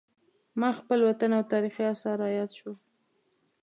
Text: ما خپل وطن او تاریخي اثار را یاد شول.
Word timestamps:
ما 0.59 0.69
خپل 0.79 0.99
وطن 1.09 1.29
او 1.37 1.43
تاریخي 1.53 1.83
اثار 1.93 2.17
را 2.21 2.29
یاد 2.37 2.51
شول. 2.57 2.75